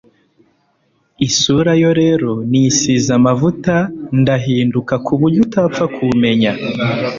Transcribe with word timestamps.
isura 1.27 1.71
yo 1.83 1.91
rero 2.01 2.31
nisize 2.49 3.09
amavuta 3.19 3.75
ndahinduka 4.19 4.93
kuburyo 5.05 5.39
utapfa 5.45 5.83
kumenya 5.95 6.51